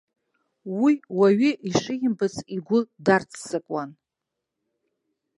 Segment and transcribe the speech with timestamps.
[0.81, 3.89] Уи уаҩы ишимбац игәы дарццакуан.